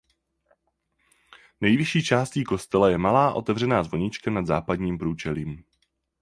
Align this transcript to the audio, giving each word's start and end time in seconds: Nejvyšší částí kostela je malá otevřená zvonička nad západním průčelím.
Nejvyšší 1.61 2.03
částí 2.03 2.43
kostela 2.43 2.89
je 2.89 2.97
malá 2.97 3.33
otevřená 3.33 3.83
zvonička 3.83 4.31
nad 4.31 4.45
západním 4.45 4.97
průčelím. 4.97 5.63